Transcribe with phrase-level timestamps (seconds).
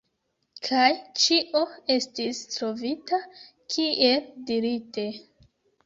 [0.67, 0.85] Kaj
[1.23, 1.61] ĉio
[1.97, 3.23] estis trovita,
[3.77, 5.11] kiel dirite.